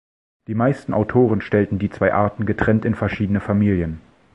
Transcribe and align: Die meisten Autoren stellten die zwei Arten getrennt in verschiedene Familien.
Die 0.47 0.55
meisten 0.55 0.95
Autoren 0.95 1.41
stellten 1.41 1.77
die 1.77 1.91
zwei 1.91 2.11
Arten 2.11 2.47
getrennt 2.47 2.85
in 2.85 2.95
verschiedene 2.95 3.39
Familien. 3.39 4.01